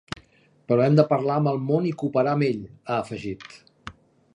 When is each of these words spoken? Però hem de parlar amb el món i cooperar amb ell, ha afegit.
Però 0.71 0.85
hem 0.85 0.97
de 0.99 1.05
parlar 1.11 1.37
amb 1.41 1.51
el 1.53 1.61
món 1.67 1.87
i 1.91 1.95
cooperar 2.03 2.35
amb 2.39 2.49
ell, 2.49 2.65
ha 2.89 3.01
afegit. 3.07 3.51